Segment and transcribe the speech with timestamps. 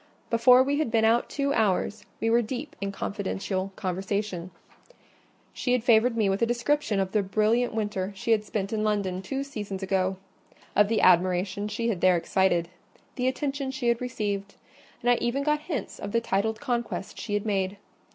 [0.31, 4.49] Before we had been out two hours, we were deep in a confidential conversation:
[5.53, 8.83] she had favoured me with a description of the brilliant winter she had spent in
[8.83, 14.55] London two seasons ago—of the admiration she had there excited—the attention she had received;
[15.03, 17.77] and I even got hints of the titled conquest she had made.